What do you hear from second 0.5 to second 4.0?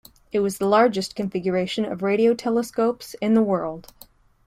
the largest configuration of radio telescopes in the world.